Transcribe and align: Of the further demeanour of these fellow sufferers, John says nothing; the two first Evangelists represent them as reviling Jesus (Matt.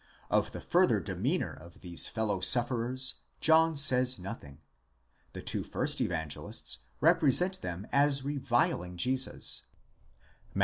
Of 0.31 0.51
the 0.51 0.59
further 0.61 0.99
demeanour 0.99 1.53
of 1.53 1.81
these 1.81 2.07
fellow 2.07 2.39
sufferers, 2.41 3.19
John 3.39 3.75
says 3.77 4.17
nothing; 4.17 4.57
the 5.33 5.43
two 5.43 5.63
first 5.63 6.01
Evangelists 6.01 6.79
represent 7.01 7.61
them 7.61 7.85
as 7.91 8.25
reviling 8.25 8.97
Jesus 8.97 9.65
(Matt. 10.55 10.59